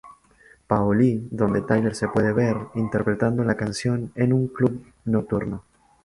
Pauli, 0.65 1.27
donde 1.29 1.61
Tyler 1.61 1.93
se 1.93 2.07
puede 2.07 2.33
ver 2.33 2.57
interpretando 2.73 3.43
la 3.43 3.53
canción 3.55 4.11
en 4.15 4.33
un 4.33 4.47
club 4.47 4.83
nocturno. 5.05 5.63